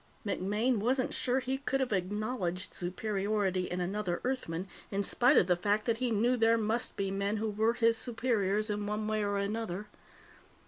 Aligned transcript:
MacMaine 0.25 0.79
wasn't 0.79 1.13
sure 1.13 1.37
he 1.41 1.59
could 1.59 1.79
have 1.79 1.93
acknowledged 1.93 2.73
superiority 2.73 3.69
in 3.69 3.79
another 3.79 4.19
Earthman, 4.23 4.67
in 4.89 5.03
spite 5.03 5.37
of 5.37 5.45
the 5.45 5.55
fact 5.55 5.85
that 5.85 5.99
he 5.99 6.09
knew 6.09 6.31
that 6.31 6.39
there 6.39 6.57
must 6.57 6.97
be 6.97 7.11
men 7.11 7.37
who 7.37 7.51
were 7.51 7.73
his 7.73 7.99
superiors 7.99 8.71
in 8.71 8.87
one 8.87 9.07
way 9.07 9.23
or 9.23 9.37
another. 9.37 9.89